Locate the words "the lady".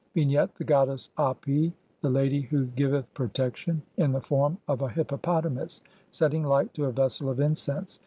2.01-2.41